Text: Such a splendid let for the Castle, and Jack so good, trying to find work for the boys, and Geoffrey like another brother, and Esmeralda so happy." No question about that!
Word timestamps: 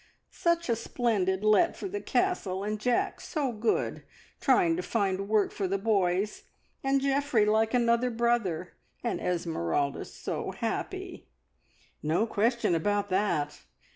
Such 0.33 0.67
a 0.67 0.75
splendid 0.75 1.43
let 1.43 1.77
for 1.77 1.87
the 1.87 2.01
Castle, 2.01 2.63
and 2.63 2.79
Jack 2.79 3.21
so 3.21 3.51
good, 3.51 4.01
trying 4.39 4.75
to 4.75 4.81
find 4.81 5.29
work 5.29 5.51
for 5.51 5.67
the 5.67 5.77
boys, 5.77 6.45
and 6.83 6.99
Geoffrey 6.99 7.45
like 7.45 7.75
another 7.75 8.09
brother, 8.09 8.73
and 9.03 9.21
Esmeralda 9.21 10.05
so 10.05 10.53
happy." 10.53 11.27
No 12.01 12.25
question 12.25 12.73
about 12.73 13.09
that! 13.09 13.61